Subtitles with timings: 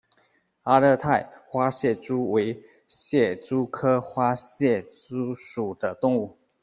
[0.63, 6.39] 阿勒泰花蟹蛛为蟹蛛科花蟹蛛属的动物。